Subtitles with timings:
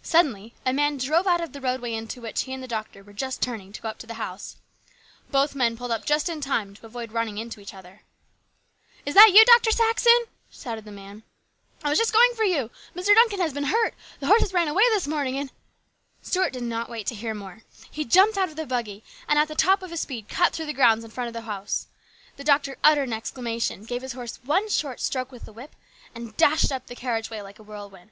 [0.00, 3.12] Suddenly a man drove out of the roadway into which he and the doctor were
[3.12, 4.56] just turning to go up to the house.
[5.30, 8.00] Both men pulled up just in time to avoid running into each other."
[9.04, 9.70] Is that you, Dr.
[9.70, 10.18] Saxon?"
[10.50, 11.24] shouted the man."
[11.84, 12.70] I was just going for you.
[12.94, 13.14] Mr.
[13.14, 13.92] Duncan has been hurt.
[14.18, 15.52] The horses ran away this morning, and"
[16.22, 17.60] Stuart did not wait to hear more.
[17.90, 20.64] He jumped out of the buggy and at the top of his speed cut through
[20.64, 21.86] the grounds in front of the house.
[22.38, 25.76] The doctor uttered an exclamation, gave his horse one short stroke with the whip,
[26.14, 28.08] and dashed up the carriage way like a whirlwind.